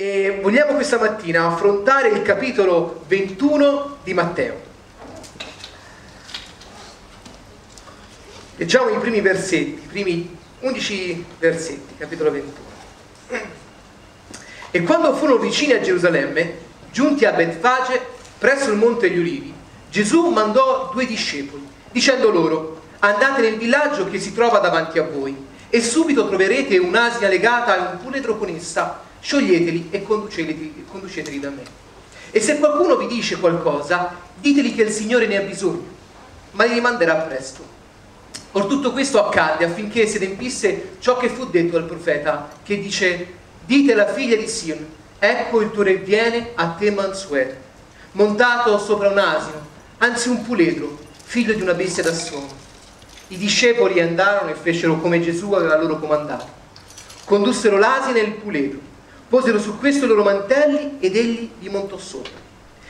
[0.00, 4.58] e vogliamo questa mattina affrontare il capitolo 21 di Matteo.
[8.56, 12.52] Leggiamo i primi versetti, i primi 11 versetti, capitolo 21.
[14.70, 16.56] E quando furono vicini a Gerusalemme,
[16.90, 18.00] giunti a Betfage,
[18.38, 19.52] presso il monte degli Ulivi,
[19.90, 25.36] Gesù mandò due discepoli, dicendo loro, andate nel villaggio che si trova davanti a voi,
[25.68, 31.50] e subito troverete un'asia legata a un puledro con essa, scioglieteli e conduceteli, conduceteli da
[31.50, 31.62] me.
[32.30, 35.86] E se qualcuno vi dice qualcosa, diteli che il Signore ne ha bisogno,
[36.52, 37.78] ma li rimanderà presto.
[38.52, 43.34] Or tutto questo accadde affinché si adempisse ciò che fu detto dal profeta, che dice,
[43.64, 44.84] dite alla figlia di Sion,
[45.18, 47.54] ecco il tuo re viene a te mansueto,
[48.12, 49.66] montato sopra un asino,
[49.98, 52.48] anzi un puledro, figlio di una bestia da suono.
[53.28, 56.58] I discepoli andarono e fecero come Gesù aveva loro comandato.
[57.24, 58.80] Condussero l'asino e il puledro,
[59.30, 62.48] posero su questo i loro mantelli ed egli vi montò sopra.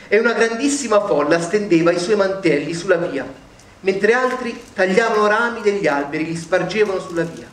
[0.09, 3.49] E una grandissima folla stendeva i suoi mantelli sulla via
[3.81, 7.47] mentre altri tagliavano rami degli alberi, li spargevano sulla via.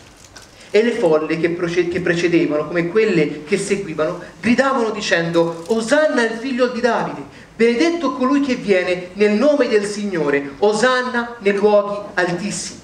[0.70, 6.80] E le folle che, precedevano, come quelle che seguivano, gridavano dicendo, Osanna il figlio di
[6.80, 7.22] Davide,
[7.56, 12.80] benedetto colui che viene nel nome del Signore, Osanna nei luoghi altissimi.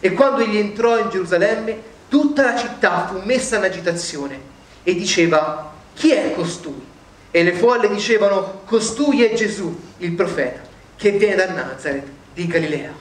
[0.00, 4.50] E quando egli entrò in Gerusalemme, tutta la città fu messa in agitazione
[4.82, 6.90] e diceva, chi è costui?
[7.30, 10.60] E le folle dicevano, costui è Gesù, il profeta,
[10.96, 12.92] che viene da Nazareth di Galilea.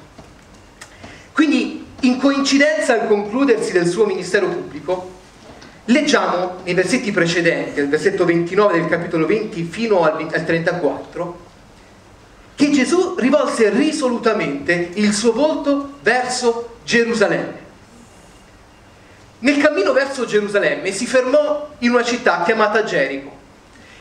[1.34, 5.20] Quindi, in coincidenza al concludersi del suo ministero pubblico,
[5.86, 11.50] leggiamo nei versetti precedenti, al versetto 29 del capitolo 20 fino al 34,
[12.56, 17.61] che Gesù rivolse risolutamente il suo volto verso Gerusalemme.
[19.42, 23.40] Nel cammino verso Gerusalemme si fermò in una città chiamata Gerico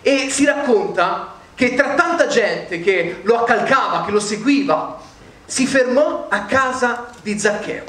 [0.03, 5.01] e si racconta che tra tanta gente che lo accalcava, che lo seguiva,
[5.47, 7.85] si fermò a casa di Zaccheo,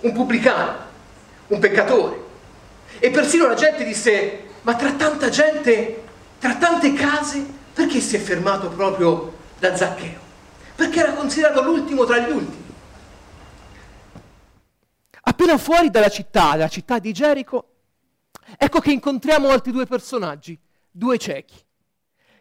[0.00, 0.74] un pubblicano,
[1.48, 2.20] un peccatore.
[2.98, 6.02] E persino la gente disse, ma tra tanta gente,
[6.38, 10.20] tra tante case, perché si è fermato proprio da Zaccheo?
[10.74, 12.71] Perché era considerato l'ultimo tra gli ultimi.
[15.32, 17.76] Appena fuori dalla città, dalla città di Gerico,
[18.58, 20.60] ecco che incontriamo altri due personaggi,
[20.90, 21.58] due ciechi,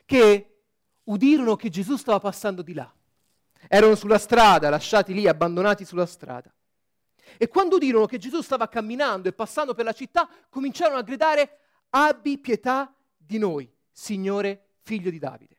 [0.04, 0.64] che
[1.06, 2.94] udirono che Gesù stava passando di là.
[3.70, 6.54] Erano sulla strada, lasciati lì, abbandonati sulla strada.
[7.38, 11.60] E quando udirono che Gesù stava camminando e passando per la città, cominciarono a gridare,
[11.92, 15.58] abbi pietà di noi, Signore, figlio di Davide.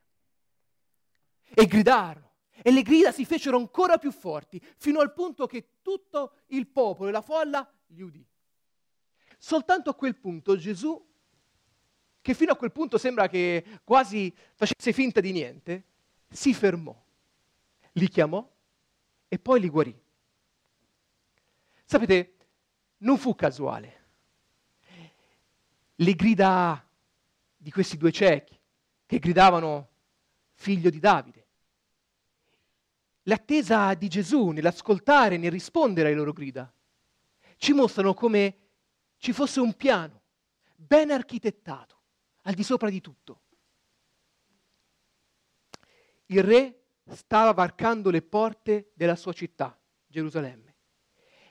[1.55, 2.32] E gridarono.
[2.61, 7.09] E le grida si fecero ancora più forti, fino al punto che tutto il popolo
[7.09, 8.25] e la folla li udì.
[9.39, 11.11] Soltanto a quel punto Gesù,
[12.21, 15.85] che fino a quel punto sembra che quasi facesse finta di niente,
[16.29, 16.97] si fermò
[17.93, 18.49] li chiamò
[19.29, 20.01] e poi li guarì.
[21.85, 22.37] Sapete,
[22.99, 24.01] non fu casuale.
[25.97, 26.85] Le grida
[27.57, 28.59] di questi due ciechi
[29.07, 29.89] che gridavano
[30.55, 31.42] figlio di Davide.
[33.25, 36.73] L'attesa di Gesù nell'ascoltare, nel rispondere alle loro grida,
[37.57, 38.59] ci mostrano come
[39.19, 40.23] ci fosse un piano
[40.75, 42.01] ben architettato,
[42.43, 43.41] al di sopra di tutto.
[46.27, 50.75] Il re stava varcando le porte della sua città, Gerusalemme.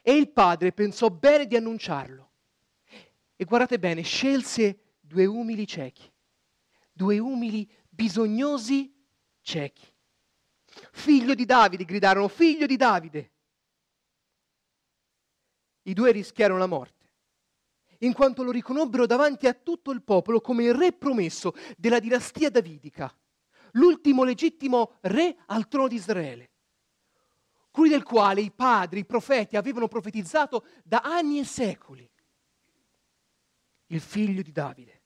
[0.02, 2.32] E il padre pensò bene di annunciarlo.
[3.36, 6.12] E guardate bene, scelse due umili ciechi,
[6.92, 8.94] due umili bisognosi
[9.42, 9.91] ciechi.
[10.92, 13.32] Figlio di Davide, gridarono, figlio di Davide.
[15.84, 17.10] I due rischiarono la morte,
[18.00, 22.50] in quanto lo riconobbero davanti a tutto il popolo come il re promesso della dinastia
[22.50, 23.14] davidica
[23.74, 26.52] l'ultimo legittimo re al trono di Israele,
[27.70, 32.10] colui del quale i padri, i profeti avevano profetizzato da anni e secoli.
[33.88, 35.04] Il figlio di Davide,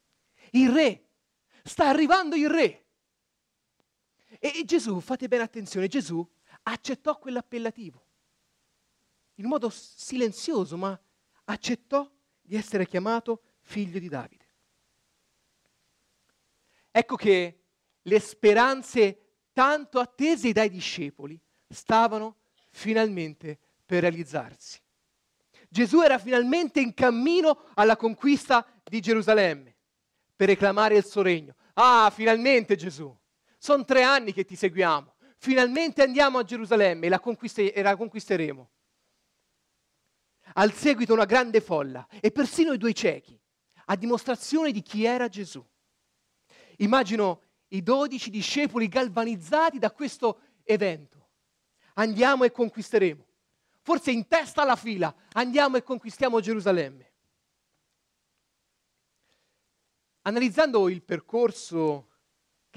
[0.52, 1.10] il re,
[1.64, 2.85] sta arrivando il re.
[4.46, 6.24] E Gesù, fate bene attenzione, Gesù
[6.62, 8.06] accettò quell'appellativo,
[9.38, 10.96] in modo silenzioso, ma
[11.46, 12.08] accettò
[12.44, 14.46] di essere chiamato figlio di Davide.
[16.92, 17.64] Ecco che
[18.00, 24.80] le speranze tanto attese dai discepoli stavano finalmente per realizzarsi.
[25.68, 29.76] Gesù era finalmente in cammino alla conquista di Gerusalemme
[30.36, 31.56] per reclamare il suo regno.
[31.74, 33.12] Ah, finalmente Gesù!
[33.66, 35.16] Sono tre anni che ti seguiamo.
[35.38, 38.70] Finalmente andiamo a Gerusalemme e la, e la conquisteremo.
[40.54, 43.36] Al seguito una grande folla e persino i due ciechi,
[43.86, 45.66] a dimostrazione di chi era Gesù.
[46.78, 51.30] Immagino i dodici discepoli galvanizzati da questo evento.
[51.96, 53.26] Andiamo e conquisteremo.
[53.82, 57.14] Forse in testa alla fila, andiamo e conquistiamo Gerusalemme.
[60.22, 62.10] Analizzando il percorso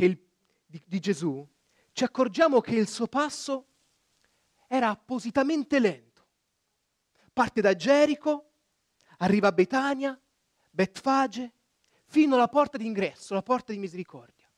[0.04, 0.27] il,
[0.68, 1.46] di, di Gesù,
[1.92, 3.66] ci accorgiamo che il suo passo
[4.66, 6.26] era appositamente lento.
[7.32, 8.50] Parte da Gerico,
[9.18, 10.20] arriva a Betania,
[10.70, 11.52] Betfage,
[12.04, 14.48] fino alla porta d'ingresso, la porta di misericordia.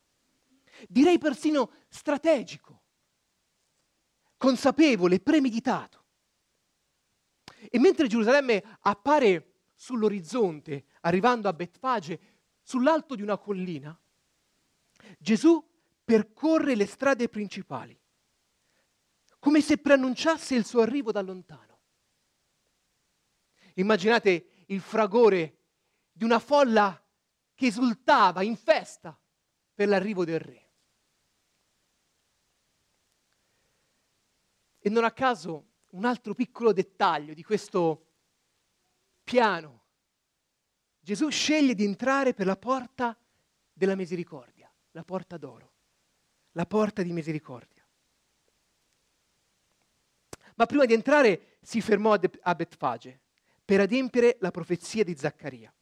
[0.88, 2.82] Direi persino strategico,
[4.36, 6.04] consapevole, premeditato.
[7.70, 12.20] E mentre Gerusalemme appare sull'orizzonte, arrivando a Betfage,
[12.62, 13.98] sull'alto di una collina,
[15.18, 15.69] Gesù
[16.10, 17.96] percorre le strade principali,
[19.38, 21.78] come se preannunciasse il suo arrivo da lontano.
[23.74, 25.58] Immaginate il fragore
[26.10, 27.00] di una folla
[27.54, 29.16] che esultava in festa
[29.72, 30.70] per l'arrivo del re.
[34.80, 38.06] E non a caso un altro piccolo dettaglio di questo
[39.22, 39.84] piano.
[40.98, 43.16] Gesù sceglie di entrare per la porta
[43.72, 45.69] della misericordia, la porta d'oro,
[46.52, 47.84] la porta di misericordia.
[50.56, 52.12] Ma prima di entrare si fermò
[52.42, 53.20] a Betfage
[53.64, 55.72] per adempiere la profezia di Zaccaria.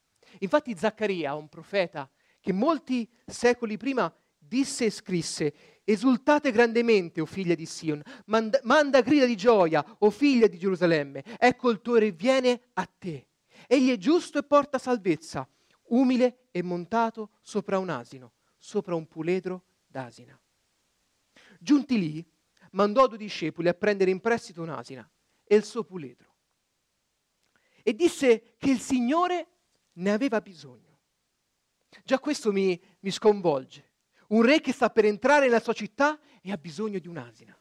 [0.41, 2.09] Infatti Zaccaria, un profeta
[2.41, 5.55] che molti secoli prima disse e scrisse,
[5.85, 11.25] esultate grandemente, o figlia di Sion, manda, manda, grida di gioia, o figlia di Gerusalemme,
[11.39, 13.29] ecco il tuo re viene a te.
[13.67, 15.49] Egli è giusto e porta salvezza,
[15.89, 20.39] umile e montato sopra un asino, sopra un puledro d'asina.
[21.59, 22.33] Giunti lì,
[22.73, 25.09] mandò due discepoli a prendere in prestito un'asina
[25.45, 26.37] e il suo puledro.
[27.83, 29.49] E disse che il Signore
[29.95, 31.01] ne aveva bisogno.
[32.05, 33.87] Già questo mi, mi sconvolge.
[34.29, 37.59] Un re che sta per entrare nella sua città e ha bisogno di un'asina.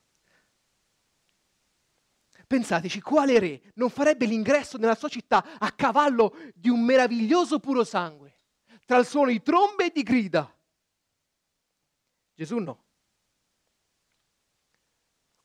[2.45, 7.83] Pensateci, quale re non farebbe l'ingresso nella sua città a cavallo di un meraviglioso puro
[7.83, 8.39] sangue,
[8.85, 10.53] tra il suono di trombe e di grida?
[12.33, 12.86] Gesù no.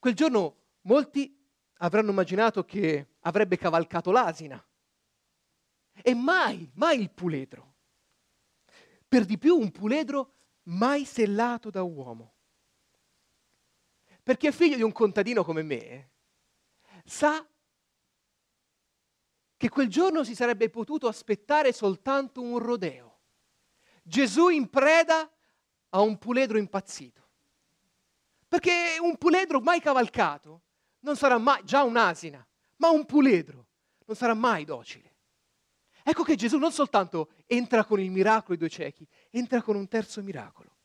[0.03, 1.33] Quel giorno molti
[1.75, 4.61] avranno immaginato che avrebbe cavalcato l'asina
[5.93, 7.75] e mai, mai il puledro.
[9.07, 10.33] Per di più un puledro
[10.65, 12.35] mai sellato da uomo.
[14.25, 16.11] Perché è figlio di un contadino come me,
[17.05, 17.47] sa
[19.57, 23.21] che quel giorno si sarebbe potuto aspettare soltanto un rodeo.
[24.03, 25.31] Gesù in preda
[25.91, 27.22] a un puledro impazzito.
[28.53, 30.65] Perché un puledro mai cavalcato
[31.01, 32.47] non sarà mai, già un'asina,
[32.77, 33.69] ma un puledro
[34.05, 35.17] non sarà mai docile.
[36.03, 39.89] Ecco che Gesù non soltanto entra con il miracolo ai due ciechi, entra con un
[39.89, 40.77] terzo miracolo.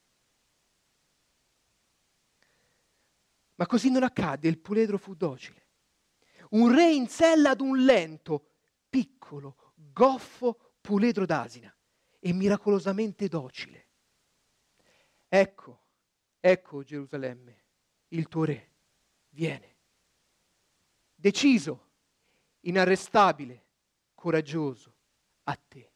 [3.55, 5.67] Ma così non accadde, il puledro fu docile.
[6.51, 8.51] Un re in sella ad un lento,
[8.87, 11.75] piccolo, goffo puledro d'asina
[12.17, 13.89] e miracolosamente docile.
[15.27, 15.81] Ecco,
[16.49, 17.63] ecco Gerusalemme,
[18.09, 18.71] il tuo re,
[19.29, 19.75] viene.
[21.15, 21.85] Deciso,
[22.61, 23.65] inarrestabile,
[24.13, 24.93] coraggioso,
[25.43, 25.91] a te,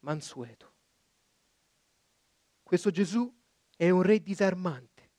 [0.00, 0.70] mansueto.
[2.62, 3.32] Questo Gesù
[3.76, 5.10] è un re disarmante.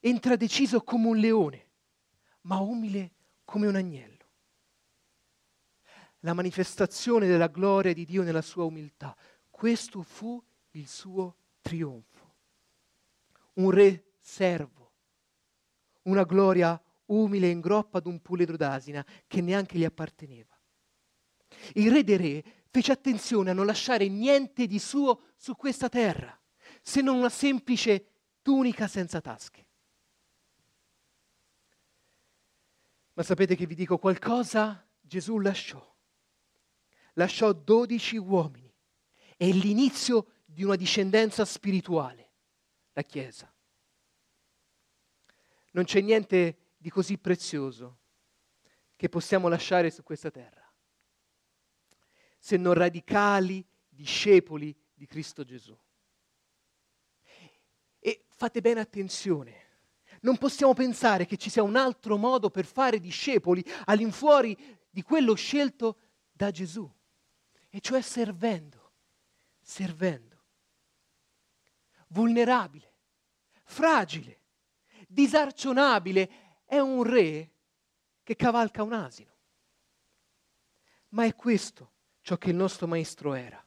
[0.00, 1.68] Entra deciso come un leone,
[2.42, 3.12] ma umile
[3.44, 4.18] come un agnello.
[6.20, 9.16] La manifestazione della gloria di Dio nella sua umiltà.
[9.48, 12.09] Questo fu il suo trionfo.
[13.54, 14.92] Un re servo,
[16.02, 20.58] una gloria umile in groppa ad un puledro d'asina che neanche gli apparteneva.
[21.74, 26.38] Il re dei re fece attenzione a non lasciare niente di suo su questa terra,
[26.80, 28.06] se non una semplice
[28.42, 29.66] tunica senza tasche.
[33.14, 34.86] Ma sapete che vi dico qualcosa?
[35.00, 35.86] Gesù lasciò.
[37.14, 38.72] Lasciò dodici uomini.
[39.36, 42.29] È l'inizio di una discendenza spirituale,
[42.92, 43.52] la Chiesa.
[45.72, 47.98] Non c'è niente di così prezioso
[48.96, 50.60] che possiamo lasciare su questa terra
[52.40, 55.78] se non radicali discepoli di Cristo Gesù.
[57.98, 59.68] E fate bene attenzione,
[60.22, 64.56] non possiamo pensare che ci sia un altro modo per fare discepoli all'infuori
[64.88, 65.98] di quello scelto
[66.32, 66.90] da Gesù,
[67.68, 68.92] e cioè servendo,
[69.60, 70.29] servendo,
[72.10, 72.94] vulnerabile,
[73.64, 74.40] fragile,
[75.06, 77.50] disarcionabile, è un re
[78.22, 79.36] che cavalca un asino.
[81.08, 83.64] Ma è questo ciò che il nostro maestro era,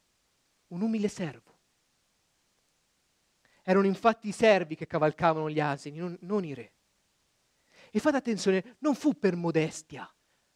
[0.67, 1.51] un umile servo.
[3.62, 6.73] Erano infatti i servi che cavalcavano gli asini, non, non i re.
[7.91, 10.12] E fate attenzione, non fu per modestia,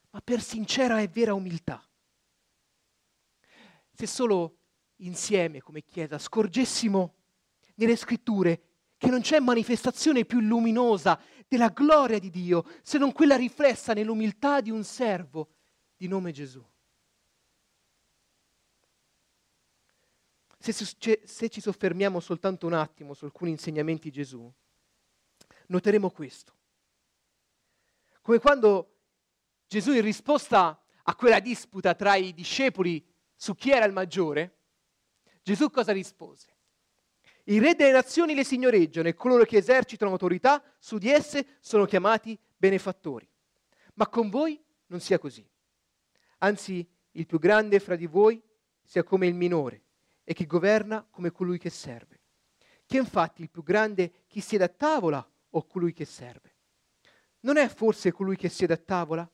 [0.10, 1.82] ma per sincera e vera umiltà.
[3.91, 4.58] Se solo
[4.98, 7.16] insieme come Chiesa scorgessimo
[7.77, 8.62] nelle scritture
[8.98, 14.62] che non c'è manifestazione più luminosa della gloria di Dio se non quella riflessa nell'umiltà
[14.62, 15.53] di un servo
[15.96, 16.63] di nome Gesù.
[20.60, 24.51] Se, se, ci soffermiamo soltanto un attimo su alcuni insegnamenti di Gesù,
[25.67, 26.53] noteremo questo.
[28.22, 28.96] Come quando
[29.67, 33.05] Gesù in risposta a quella disputa tra i discepoli
[33.36, 34.57] su chi era il maggiore,
[35.41, 36.57] Gesù cosa rispose?
[37.50, 41.86] I re delle nazioni le signoreggiano e coloro che esercitano autorità su di esse sono
[41.86, 43.27] chiamati benefattori.
[43.94, 45.48] Ma con voi non sia così.
[46.39, 48.42] Anzi, il più grande fra di voi
[48.84, 49.84] sia come il minore
[50.25, 52.20] e chi governa come colui che serve.
[52.86, 56.56] Che infatti il più grande chi siede a tavola o colui che serve?
[57.42, 59.30] Non è forse colui che siede a tavola?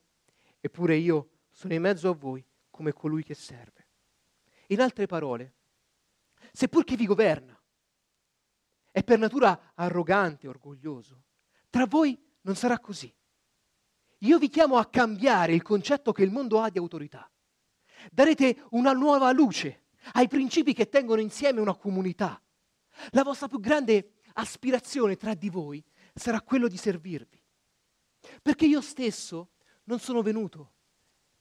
[0.60, 3.88] Eppure io sono in mezzo a voi come colui che serve.
[4.68, 5.54] In altre parole,
[6.52, 7.53] seppur chi vi governa
[8.94, 11.24] è per natura arrogante orgoglioso,
[11.72, 13.12] tra voi non sarà così.
[14.20, 17.28] Io vi chiamo a cambiare il concetto che il mondo ha di autorità.
[18.12, 22.40] Darete una nuova luce ai principi che tengono insieme una comunità.
[23.10, 25.84] La vostra più grande aspirazione tra di voi
[26.14, 27.44] sarà quello di servirvi.
[28.44, 29.54] Perché io stesso
[29.86, 30.74] non sono venuto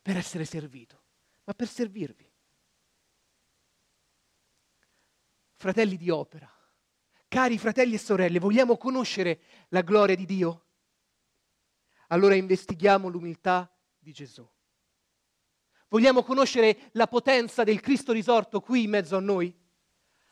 [0.00, 1.02] per essere servito,
[1.44, 2.32] ma per servirvi.
[5.52, 6.50] Fratelli di opera,
[7.32, 10.66] cari fratelli e sorelle, vogliamo conoscere la gloria di Dio?
[12.08, 14.46] Allora investighiamo l'umiltà di Gesù.
[15.88, 19.50] Vogliamo conoscere la potenza del Cristo risorto qui in mezzo a noi?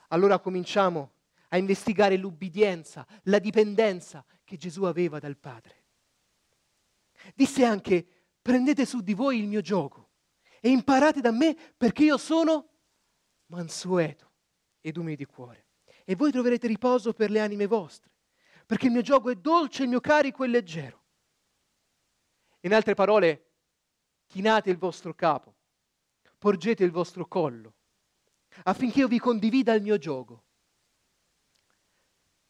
[0.09, 1.13] Allora cominciamo
[1.49, 5.85] a investigare l'ubbidienza, la dipendenza che Gesù aveva dal Padre.
[7.35, 8.07] Disse anche,
[8.43, 10.11] prendete su di voi il mio gioco
[10.61, 12.69] e imparate da me perché io sono
[13.47, 14.33] mansueto
[14.83, 15.69] ed umile di cuore.
[16.05, 18.11] E voi troverete riposo per le anime vostre,
[18.67, 21.03] perché il mio gioco è dolce, il mio carico è leggero.
[22.61, 23.51] In altre parole,
[24.27, 25.55] chinate il vostro capo,
[26.39, 27.75] porgete il vostro collo,
[28.65, 30.45] affinché io vi condivida il mio gioco.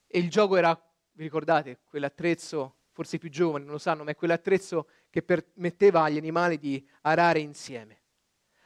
[0.06, 0.74] E il gioco era,
[1.12, 6.02] vi ricordate, quell'attrezzo, forse i più giovani non lo sanno, ma è quell'attrezzo che permetteva
[6.02, 7.99] agli animali di arare insieme.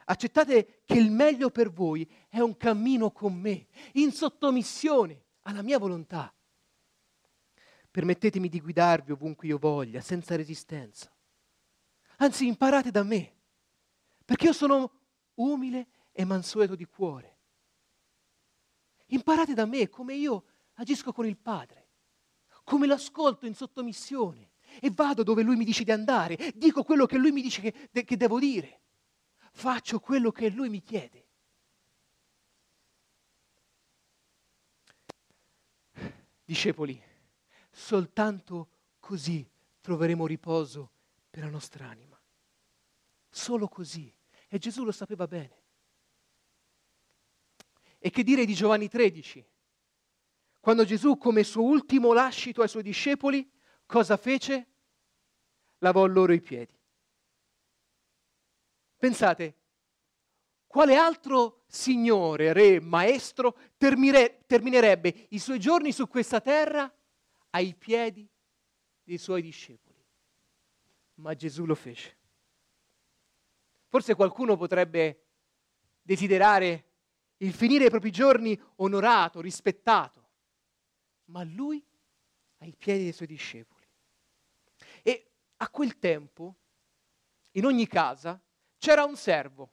[0.06, 5.78] Accettate che il meglio per voi è un cammino con me, in sottomissione alla mia
[5.78, 6.32] volontà.
[7.90, 11.10] Permettetemi di guidarvi ovunque io voglia, senza resistenza.
[12.18, 13.32] Anzi, imparate da me,
[14.24, 14.90] perché io sono
[15.34, 17.38] umile e mansueto di cuore.
[19.06, 20.44] Imparate da me come io
[20.74, 21.88] agisco con il Padre,
[22.64, 27.18] come l'ascolto in sottomissione e vado dove Lui mi dice di andare, dico quello che
[27.18, 28.80] Lui mi dice che, de- che devo dire,
[29.54, 31.22] faccio quello che Lui mi chiede.
[36.44, 37.00] Discepoli,
[37.70, 38.68] soltanto
[39.00, 39.48] così
[39.80, 40.90] troveremo riposo
[41.30, 42.20] per la nostra anima.
[43.30, 44.12] Solo così.
[44.48, 45.62] E Gesù lo sapeva bene.
[47.98, 49.44] E che dire di Giovanni 13?
[50.60, 53.50] Quando Gesù, come suo ultimo lascito ai suoi discepoli,
[53.86, 54.68] cosa fece?
[55.78, 56.78] Lavò loro i piedi.
[59.04, 59.54] Pensate,
[60.66, 66.90] quale altro signore, re, maestro termine, terminerebbe i suoi giorni su questa terra
[67.50, 68.26] ai piedi
[69.02, 70.02] dei suoi discepoli?
[71.16, 72.16] ma Gesù lo fece.
[73.88, 75.26] Forse qualcuno potrebbe
[76.00, 76.92] desiderare
[77.36, 80.28] il finire i propri giorni onorato, rispettato,
[81.26, 81.84] ma lui
[82.60, 83.86] ai piedi dei suoi discepoli.
[85.02, 86.54] E a quel tempo,
[87.50, 88.40] in ogni casa,
[88.84, 89.72] c'era un servo.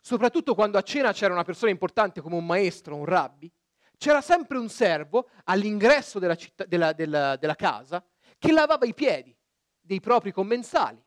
[0.00, 3.48] Soprattutto quando a cena c'era una persona importante come un maestro, un rabbi,
[3.96, 8.04] c'era sempre un servo all'ingresso della, città, della, della, della casa
[8.38, 9.36] che lavava i piedi
[9.80, 11.00] dei propri commensali.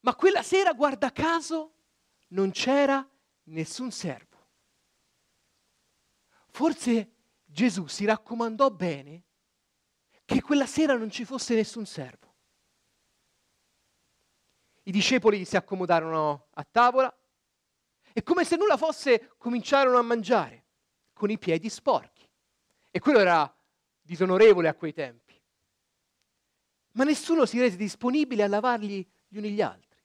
[0.00, 1.74] Ma quella sera, guarda caso,
[2.28, 3.08] non c'era
[3.44, 4.48] nessun servo.
[6.48, 7.12] Forse
[7.44, 9.22] Gesù si raccomandò bene
[10.24, 12.25] che quella sera non ci fosse nessun servo.
[14.86, 17.14] I discepoli si accomodarono a tavola
[18.12, 20.64] e come se nulla fosse cominciarono a mangiare
[21.12, 22.28] con i piedi sporchi.
[22.90, 23.52] E quello era
[24.00, 25.40] disonorevole a quei tempi.
[26.92, 30.02] Ma nessuno si rese disponibile a lavargli gli uni gli altri.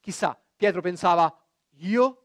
[0.00, 1.32] Chissà, Pietro pensava,
[1.78, 2.16] io?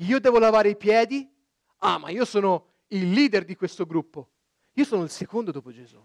[0.00, 1.34] Io devo lavare i piedi
[1.78, 4.30] Ah, ma io sono il leader di questo gruppo.
[4.72, 6.02] Io sono il secondo dopo Gesù.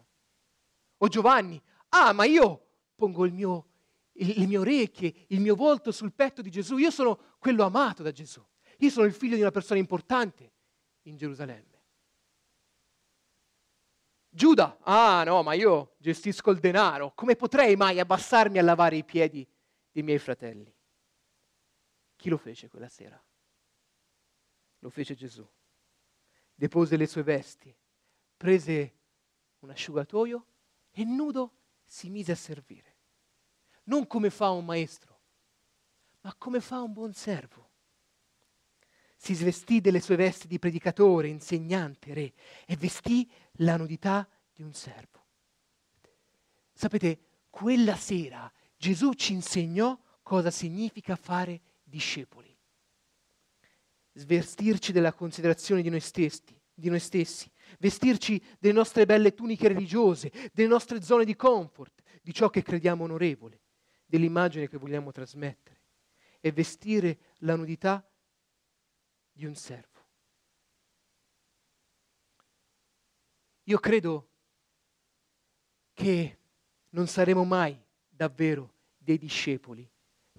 [0.97, 3.70] O Giovanni, ah, ma io pongo il mio,
[4.13, 6.77] le mie orecchie, il mio volto sul petto di Gesù.
[6.77, 8.45] Io sono quello amato da Gesù.
[8.79, 10.51] Io sono il figlio di una persona importante
[11.03, 11.69] in Gerusalemme.
[14.33, 19.03] Giuda, ah no, ma io gestisco il denaro, come potrei mai abbassarmi a lavare i
[19.03, 19.45] piedi
[19.91, 20.73] dei miei fratelli?
[22.15, 23.21] Chi lo fece quella sera?
[24.79, 25.45] Lo fece Gesù.
[26.55, 27.75] Depose le sue vesti,
[28.37, 28.99] prese
[29.59, 30.45] un asciugatoio
[30.91, 31.53] e nudo
[31.83, 32.90] si mise a servire.
[33.83, 35.19] Non come fa un maestro,
[36.21, 37.69] ma come fa un buon servo.
[39.15, 42.33] Si svestì delle sue vesti di predicatore, insegnante, re,
[42.65, 45.25] e vestì la nudità di un servo.
[46.73, 47.19] Sapete,
[47.49, 52.49] quella sera Gesù ci insegnò cosa significa fare discepoli.
[54.13, 60.31] Svestirci della considerazione di noi stessi, di noi stessi, vestirci delle nostre belle tuniche religiose,
[60.51, 63.60] delle nostre zone di comfort, di ciò che crediamo onorevole,
[64.11, 65.79] dell'immagine che vogliamo trasmettere
[66.41, 68.05] e vestire la nudità
[69.31, 70.03] di un servo.
[73.63, 74.27] Io credo
[75.93, 76.37] che
[76.89, 79.89] non saremo mai davvero dei discepoli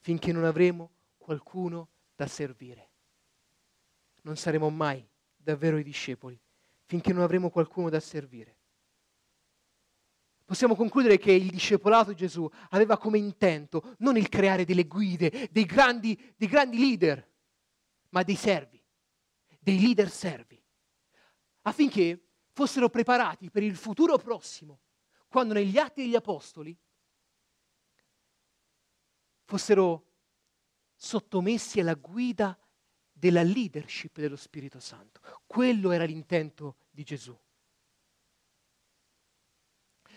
[0.02, 2.90] finché non avremo qualcuno da servire.
[4.20, 5.02] Non saremo mai
[5.34, 6.38] davvero i discepoli
[6.84, 8.58] finché non avremo qualcuno da servire.
[10.52, 15.48] Possiamo concludere che il discepolato di Gesù aveva come intento non il creare delle guide,
[15.50, 17.26] dei grandi, dei grandi leader,
[18.10, 18.78] ma dei servi,
[19.58, 20.62] dei leader servi,
[21.62, 24.80] affinché fossero preparati per il futuro prossimo,
[25.26, 26.78] quando negli atti degli apostoli
[29.46, 30.04] fossero
[30.94, 32.58] sottomessi alla guida
[33.10, 35.22] della leadership dello Spirito Santo.
[35.46, 37.34] Quello era l'intento di Gesù.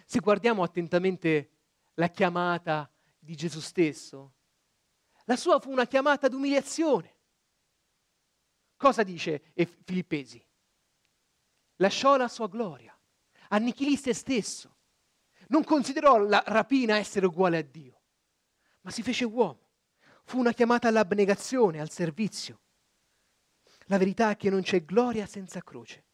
[0.05, 1.49] Se guardiamo attentamente
[1.95, 4.33] la chiamata di Gesù stesso,
[5.25, 7.13] la sua fu una chiamata d'umiliazione.
[8.77, 9.51] Cosa dice
[9.83, 10.43] Filippesi?
[11.77, 12.97] Lasciò la sua gloria,
[13.49, 14.75] annichilì se stesso,
[15.47, 18.01] non considerò la rapina essere uguale a Dio,
[18.81, 19.63] ma si fece uomo.
[20.23, 22.61] Fu una chiamata all'abnegazione, al servizio.
[23.87, 26.05] La verità è che non c'è gloria senza croce.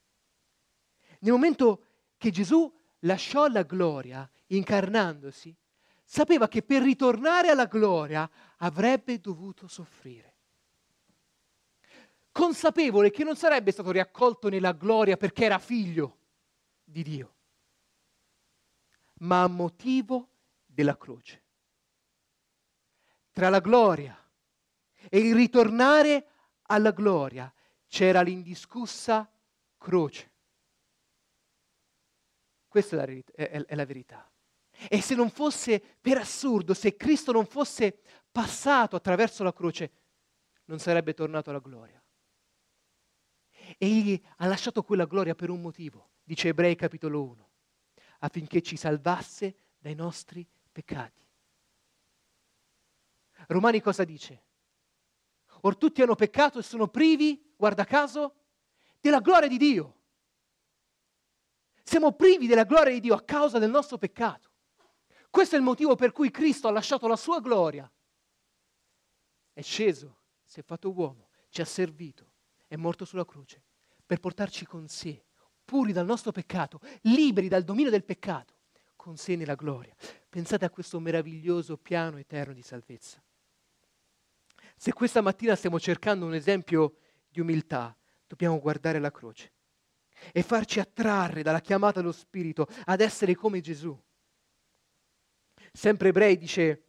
[1.19, 1.85] Nel momento
[2.17, 5.55] che Gesù lasciò la gloria incarnandosi,
[6.03, 10.29] sapeva che per ritornare alla gloria avrebbe dovuto soffrire.
[12.31, 16.17] Consapevole che non sarebbe stato riaccolto nella gloria perché era figlio
[16.83, 17.35] di Dio,
[19.19, 20.29] ma a motivo
[20.65, 21.41] della croce.
[23.31, 24.17] Tra la gloria
[25.09, 26.27] e il ritornare
[26.63, 27.51] alla gloria
[27.87, 29.29] c'era l'indiscussa
[29.77, 30.30] croce.
[32.71, 34.31] Questa è la, è, è la verità.
[34.87, 37.99] E se non fosse, per assurdo, se Cristo non fosse
[38.31, 39.91] passato attraverso la croce,
[40.67, 42.01] non sarebbe tornato alla gloria.
[43.77, 47.49] Egli ha lasciato quella gloria per un motivo, dice Ebrei capitolo 1,
[48.19, 51.27] affinché ci salvasse dai nostri peccati.
[53.47, 54.43] Romani cosa dice?
[55.63, 58.33] Or tutti hanno peccato e sono privi, guarda caso,
[59.01, 60.00] della gloria di Dio.
[61.91, 64.49] Siamo privi della gloria di Dio a causa del nostro peccato.
[65.29, 67.91] Questo è il motivo per cui Cristo ha lasciato la sua gloria.
[69.51, 72.31] È sceso, si è fatto uomo, ci ha servito,
[72.65, 73.63] è morto sulla croce
[74.05, 75.25] per portarci con sé,
[75.65, 78.53] puri dal nostro peccato, liberi dal dominio del peccato,
[78.95, 79.93] con sé nella gloria.
[80.29, 83.21] Pensate a questo meraviglioso piano eterno di salvezza.
[84.77, 86.95] Se questa mattina stiamo cercando un esempio
[87.27, 87.93] di umiltà,
[88.27, 89.51] dobbiamo guardare la croce
[90.31, 93.97] e farci attrarre dalla chiamata dello Spirito ad essere come Gesù.
[95.73, 96.83] Sempre Ebrei dice,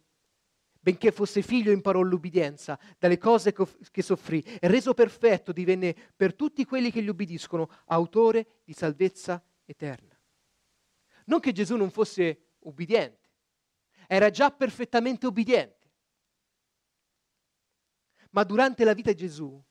[0.79, 6.65] benché fosse figlio imparò l'ubbidienza dalle cose che soffrì e reso perfetto divenne per tutti
[6.65, 10.19] quelli che gli ubbidiscono autore di salvezza eterna.
[11.25, 13.29] Non che Gesù non fosse ubbidiente,
[14.07, 15.91] era già perfettamente ubbidiente.
[18.31, 19.63] Ma durante la vita di Gesù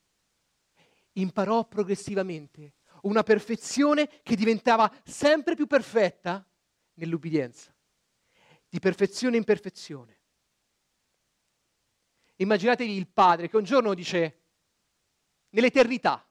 [1.15, 2.73] imparò progressivamente
[3.03, 6.47] una perfezione che diventava sempre più perfetta
[6.95, 7.75] nell'ubbidienza,
[8.69, 10.21] di perfezione in perfezione.
[12.37, 14.43] Immaginatevi il padre che un giorno dice,
[15.51, 16.27] nell'eternità,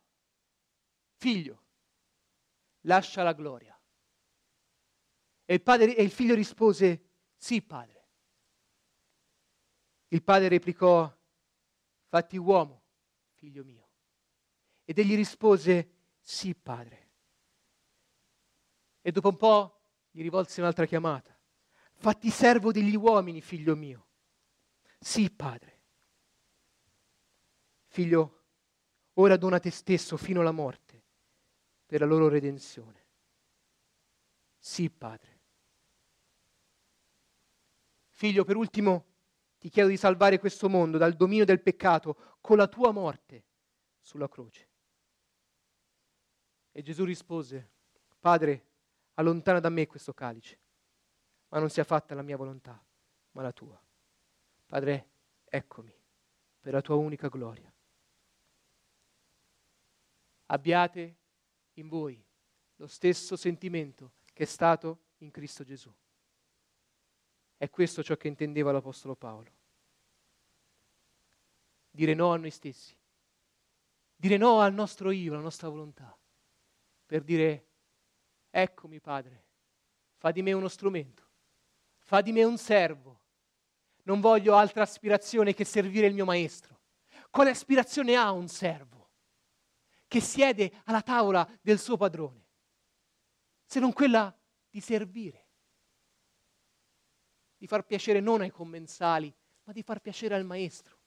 [1.15, 1.63] figlio,
[2.81, 3.77] lascia la gloria.
[5.45, 8.07] E il, padre, e il figlio rispose, sì padre.
[10.09, 11.13] Il padre replicò,
[12.07, 12.83] fatti uomo,
[13.33, 13.89] figlio mio.
[14.83, 16.00] Ed egli rispose,
[16.31, 17.09] Sì, padre.
[19.01, 21.37] E dopo un po' gli rivolse un'altra chiamata.
[21.91, 24.07] Fatti servo degli uomini, figlio mio.
[24.97, 25.81] Sì, padre.
[27.87, 28.43] Figlio,
[29.15, 31.03] ora dona te stesso fino alla morte
[31.85, 33.05] per la loro redenzione.
[34.57, 35.39] Sì, padre.
[38.07, 39.05] Figlio, per ultimo
[39.59, 43.43] ti chiedo di salvare questo mondo dal dominio del peccato con la tua morte
[43.99, 44.70] sulla croce.
[46.71, 47.69] E Gesù rispose,
[48.19, 48.65] Padre,
[49.15, 50.57] allontana da me questo calice,
[51.49, 52.81] ma non sia fatta la mia volontà,
[53.31, 53.81] ma la tua.
[54.65, 55.09] Padre,
[55.45, 55.93] eccomi
[56.61, 57.71] per la tua unica gloria.
[60.45, 61.15] Abbiate
[61.73, 62.23] in voi
[62.75, 65.93] lo stesso sentimento che è stato in Cristo Gesù.
[67.57, 69.51] È questo ciò che intendeva l'Apostolo Paolo.
[71.89, 72.95] Dire no a noi stessi,
[74.15, 76.17] dire no al nostro io, alla nostra volontà,
[77.11, 77.67] per dire
[78.49, 79.47] eccomi Padre,
[80.15, 81.27] fa di me uno strumento,
[81.97, 83.19] fa di me un servo,
[84.03, 86.79] non voglio altra aspirazione che servire il mio maestro.
[87.29, 89.09] Quale aspirazione ha un servo
[90.07, 92.47] che siede alla tavola del suo padrone?
[93.65, 94.33] Se non quella
[94.69, 95.47] di servire
[97.57, 100.97] di far piacere non ai commensali, ma di far piacere al Maestro.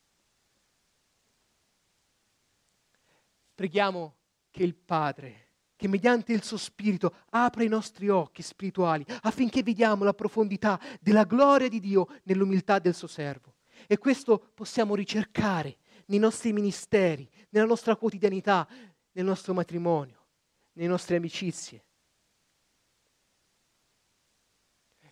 [3.54, 4.16] Preghiamo
[4.50, 5.43] che il Padre,
[5.84, 11.24] che mediante il suo Spirito apra i nostri occhi spirituali affinché vediamo la profondità della
[11.24, 13.56] gloria di Dio nell'umiltà del suo servo.
[13.86, 18.66] E questo possiamo ricercare nei nostri ministeri, nella nostra quotidianità,
[19.12, 20.24] nel nostro matrimonio,
[20.72, 21.84] nelle nostre amicizie.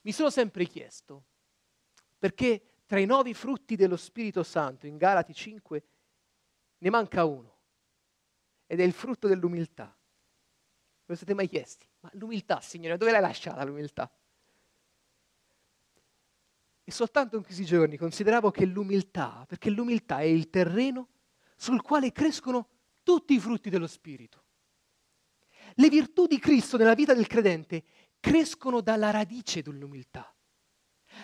[0.00, 1.24] Mi sono sempre chiesto
[2.18, 5.84] perché tra i nove frutti dello Spirito Santo, in Galati 5,
[6.78, 7.58] ne manca uno,
[8.66, 9.94] ed è il frutto dell'umiltà.
[11.12, 11.86] Lo siete mai chiesti?
[12.00, 14.10] Ma l'umiltà, Signore, dove l'hai lasciata l'umiltà?
[16.84, 21.08] E soltanto in questi giorni consideravo che l'umiltà, perché l'umiltà è il terreno
[21.54, 22.66] sul quale crescono
[23.02, 24.42] tutti i frutti dello Spirito.
[25.74, 27.84] Le virtù di Cristo nella vita del credente
[28.18, 30.34] crescono dalla radice dell'umiltà.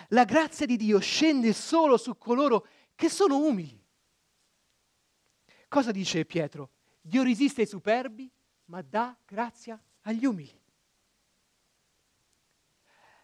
[0.09, 3.83] La grazia di Dio scende solo su coloro che sono umili.
[5.67, 6.73] Cosa dice Pietro?
[7.01, 8.31] Dio resiste ai superbi,
[8.69, 10.57] ma dà grazia agli umili.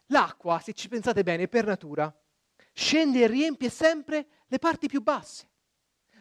[0.08, 2.14] L'acqua, se ci pensate bene, per natura,
[2.74, 5.50] scende e riempie sempre le parti più basse,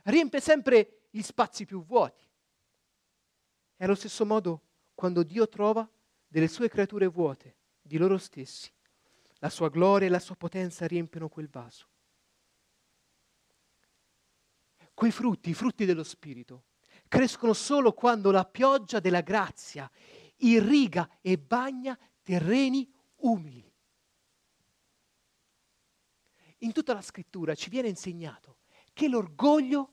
[0.04, 2.22] riempie sempre gli spazi più vuoti.
[3.76, 4.62] E allo stesso modo,
[4.94, 5.88] quando Dio trova
[6.26, 8.72] delle sue creature vuote di loro stessi,
[9.38, 11.88] la sua gloria e la sua potenza riempiono quel vaso.
[14.94, 16.64] Quei frutti, i frutti dello Spirito,
[17.14, 19.88] crescono solo quando la pioggia della grazia
[20.38, 23.72] irriga e bagna terreni umili.
[26.58, 28.58] In tutta la scrittura ci viene insegnato
[28.92, 29.90] che l'orgoglio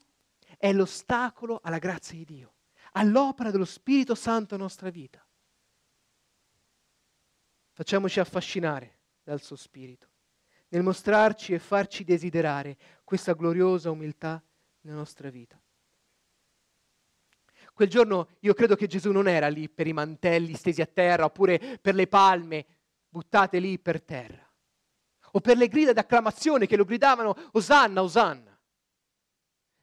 [0.57, 2.55] è l'ostacolo alla grazia di Dio,
[2.93, 5.23] all'opera dello Spirito Santo nella nostra vita.
[7.71, 10.07] Facciamoci affascinare dal suo spirito,
[10.69, 14.43] nel mostrarci e farci desiderare questa gloriosa umiltà
[14.81, 15.61] nella nostra vita.
[17.73, 21.25] Quel giorno io credo che Gesù non era lì per i mantelli stesi a terra
[21.25, 22.65] oppure per le palme
[23.09, 24.47] buttate lì per terra
[25.33, 28.59] o per le grida d'acclamazione che lo gridavano Osanna, Osanna.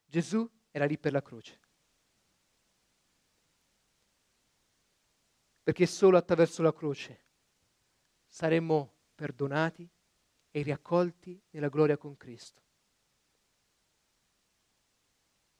[0.04, 1.60] Gesù era lì per la croce.
[5.62, 7.24] Perché solo attraverso la croce
[8.26, 9.88] saremmo perdonati
[10.50, 12.62] e riaccolti nella gloria con Cristo.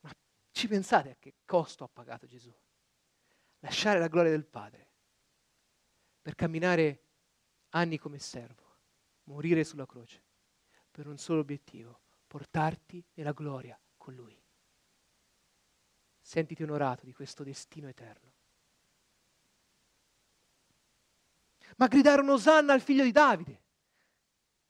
[0.01, 0.11] Ma
[0.59, 2.53] ci pensate a che costo ha pagato Gesù?
[3.61, 4.87] Lasciare la gloria del Padre
[6.21, 7.05] per camminare
[7.71, 8.65] anni come servo,
[9.25, 10.21] morire sulla croce,
[10.91, 14.37] per un solo obiettivo, portarti nella gloria con Lui.
[16.21, 18.27] Sentiti onorato di questo destino eterno.
[21.77, 23.63] ma gridarono Osanna al figlio di Davide.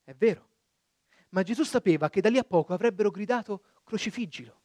[0.04, 0.48] È vero,
[1.30, 4.57] ma Gesù sapeva che da lì a poco avrebbero gridato crocifiggilo.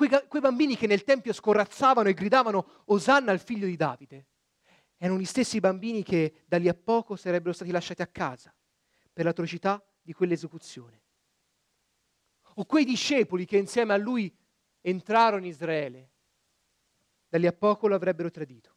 [0.00, 4.28] Quei, quei bambini che nel Tempio scorazzavano e gridavano Osanna al figlio di Davide
[4.96, 8.50] erano gli stessi bambini che da lì a poco sarebbero stati lasciati a casa
[9.12, 11.02] per l'atrocità di quell'esecuzione.
[12.54, 14.34] O quei discepoli che insieme a lui
[14.80, 16.10] entrarono in Israele,
[17.28, 18.74] da lì a poco lo avrebbero tradito.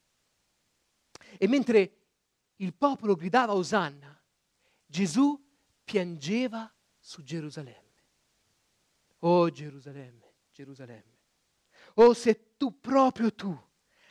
[1.37, 1.99] E mentre
[2.57, 4.21] il popolo gridava Osanna,
[4.85, 5.41] Gesù
[5.85, 8.03] piangeva su Gerusalemme.
[9.19, 11.12] Oh Gerusalemme, Gerusalemme,
[11.95, 13.57] oh se tu, proprio tu,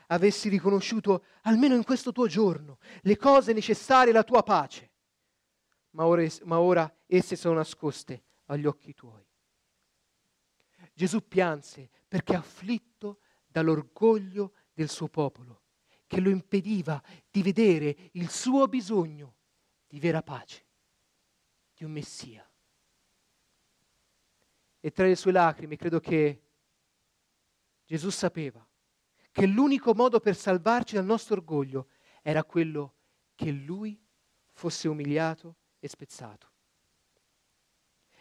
[0.08, 4.90] avessi riconosciuto, almeno in questo tuo giorno, le cose necessarie alla tua pace.
[5.90, 9.24] Ma ora, ma ora esse sono nascoste agli occhi tuoi.
[10.94, 15.62] Gesù pianse perché afflitto dall'orgoglio del suo popolo,
[16.06, 19.36] che lo impediva di vedere il suo bisogno
[19.86, 20.66] di vera pace,
[21.74, 22.46] di un Messia.
[24.80, 26.51] E tra le sue lacrime credo che
[27.92, 28.66] Gesù sapeva
[29.30, 31.88] che l'unico modo per salvarci dal nostro orgoglio
[32.22, 32.94] era quello
[33.34, 34.02] che lui
[34.50, 36.50] fosse umiliato e spezzato.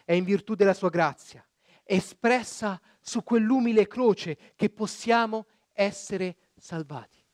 [0.04, 1.42] È in virtù della sua grazia,
[1.84, 7.24] espressa su quell'umile croce, che possiamo essere salvati.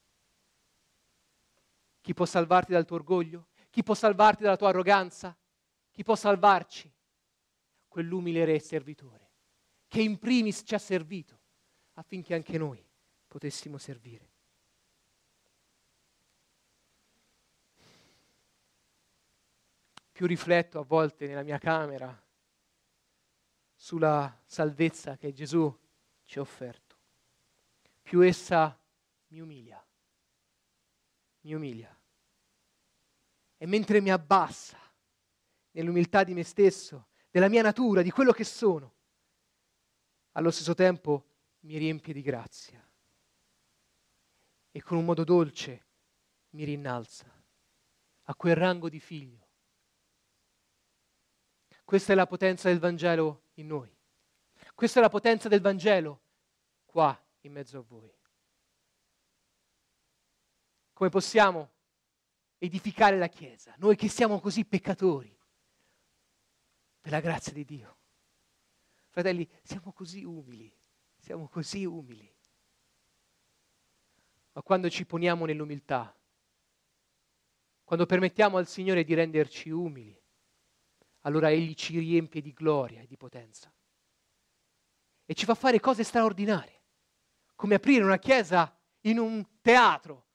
[2.00, 3.48] Chi può salvarti dal tuo orgoglio?
[3.68, 5.36] Chi può salvarti dalla tua arroganza?
[5.90, 6.88] Chi può salvarci?
[7.88, 9.32] Quell'umile re servitore,
[9.88, 11.37] che in primis ci ha servito
[11.98, 12.82] affinché anche noi
[13.26, 14.26] potessimo servire.
[20.12, 22.24] Più rifletto a volte nella mia camera
[23.74, 25.76] sulla salvezza che Gesù
[26.24, 26.96] ci ha offerto,
[28.02, 28.76] più essa
[29.28, 29.84] mi umilia,
[31.42, 31.96] mi umilia.
[33.56, 34.78] E mentre mi abbassa
[35.72, 38.94] nell'umiltà di me stesso, della mia natura, di quello che sono,
[40.32, 41.27] allo stesso tempo
[41.68, 42.82] mi riempie di grazia
[44.70, 45.86] e con un modo dolce
[46.50, 47.30] mi rinnalza
[48.22, 49.46] a quel rango di figlio.
[51.84, 53.94] Questa è la potenza del Vangelo in noi.
[54.74, 56.22] Questa è la potenza del Vangelo
[56.86, 58.16] qua in mezzo a voi.
[60.94, 61.72] Come possiamo
[62.56, 65.38] edificare la Chiesa, noi che siamo così peccatori,
[66.98, 67.98] per la grazia di Dio.
[69.08, 70.77] Fratelli, siamo così umili,
[71.18, 72.34] siamo così umili.
[74.52, 76.14] Ma quando ci poniamo nell'umiltà,
[77.84, 80.20] quando permettiamo al Signore di renderci umili,
[81.22, 83.72] allora Egli ci riempie di gloria e di potenza
[85.24, 86.82] e ci fa fare cose straordinarie,
[87.54, 90.26] come aprire una chiesa in un teatro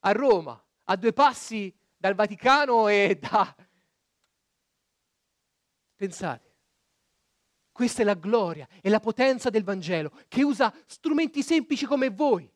[0.00, 3.54] a Roma, a due passi dal Vaticano e da...
[5.94, 6.47] Pensate,
[7.78, 12.52] questa è la gloria e la potenza del Vangelo, che usa strumenti semplici come voi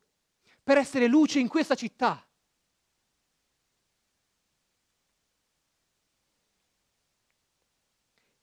[0.61, 2.27] per essere luce in questa città.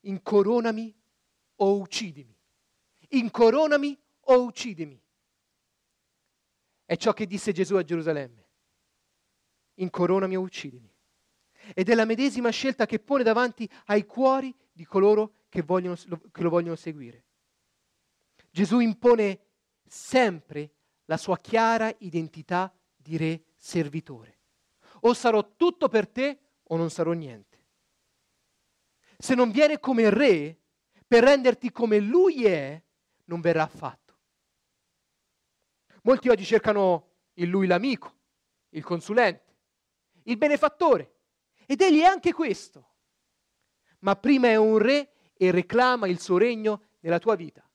[0.04, 0.98] Incoronami
[1.58, 2.34] o uccidimi.
[3.10, 4.98] Incoronami o uccidimi.
[6.86, 8.48] È ciò che disse Gesù a Gerusalemme.
[9.74, 10.90] Incoronami o uccidimi.
[11.74, 15.96] Ed è la medesima scelta che pone davanti ai cuori di coloro che, vogliono,
[16.32, 17.26] che lo vogliono seguire.
[18.52, 19.48] Gesù impone
[19.86, 24.38] sempre la sua chiara identità di re servitore.
[25.02, 27.58] O sarò tutto per te o non sarò niente.
[29.18, 30.58] Se non viene come re
[31.08, 32.82] per renderti come lui è,
[33.26, 34.18] non verrà affatto.
[36.04, 38.18] Molti oggi cercano il lui l'amico,
[38.70, 39.58] il consulente,
[40.24, 41.16] il benefattore.
[41.66, 42.88] Ed egli è anche questo.
[44.00, 47.66] Ma prima è un re e reclama il suo regno nella tua vita.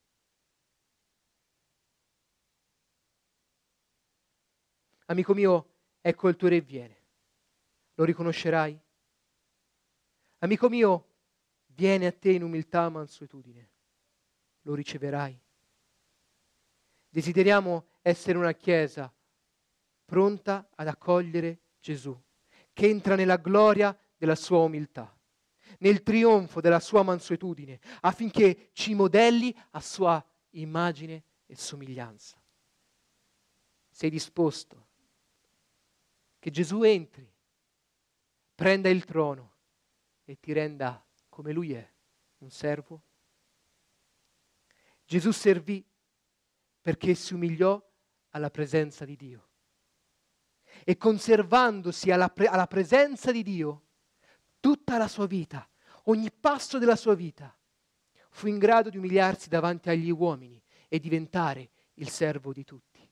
[5.07, 5.70] Amico mio,
[6.03, 6.96] ecco il tuo re viene.
[7.94, 8.79] Lo riconoscerai?
[10.40, 11.09] Amico mio,
[11.68, 13.70] viene a te in umiltà e mansuetudine.
[14.62, 15.40] Lo riceverai?
[17.09, 19.11] Desideriamo essere una chiesa
[20.05, 22.14] pronta ad accogliere Gesù,
[22.74, 25.13] che entra nella gloria della sua umiltà
[25.78, 32.40] nel trionfo della sua mansuetudine, affinché ci modelli a sua immagine e somiglianza.
[33.90, 34.87] Sei disposto
[36.38, 37.30] che Gesù entri,
[38.54, 39.52] prenda il trono
[40.24, 41.92] e ti renda come lui è,
[42.38, 43.02] un servo?
[45.04, 45.84] Gesù servì
[46.80, 47.82] perché si umiliò
[48.30, 49.48] alla presenza di Dio
[50.84, 53.84] e conservandosi alla, pre- alla presenza di Dio,
[54.64, 55.68] tutta la sua vita,
[56.05, 57.55] ogni passo della sua vita,
[58.31, 63.07] fu in grado di umiliarsi davanti agli uomini e diventare il servo di tutti.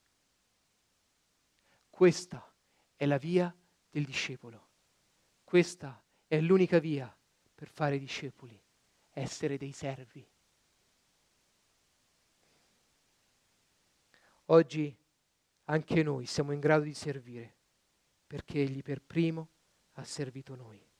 [1.90, 2.50] Questa
[2.96, 3.54] è la via
[3.90, 4.70] del discepolo.
[5.44, 7.14] Questa è l'unica via
[7.54, 8.58] per fare discepoli,
[9.10, 10.26] essere dei servi.
[14.46, 14.96] Oggi
[15.64, 17.56] anche noi siamo in grado di servire
[18.26, 19.50] perché Egli per primo
[19.96, 20.91] ha servito noi.